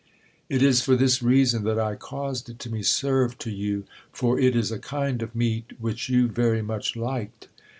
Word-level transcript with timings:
"It 0.49 0.63
is 0.63 0.81
for 0.81 0.95
this 0.95 1.21
reason 1.21 1.63
that 1.65 1.77
I 1.77 1.93
caused 1.93 2.49
it 2.49 2.57
to 2.57 2.69
be 2.69 2.81
served 2.81 3.39
to 3.41 3.51
you, 3.51 3.83
for 4.11 4.39
it 4.39 4.55
is 4.55 4.71
a 4.71 4.79
kind 4.79 5.21
of 5.21 5.35
meat 5.35 5.73
which 5.79 6.09
you 6.09 6.27
very 6.27 6.63
much 6.63 6.95
liked. 6.95 7.49